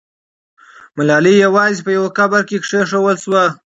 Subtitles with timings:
[0.97, 3.45] ملالۍ یوازې په یو قبر کې کښېښودل سوه.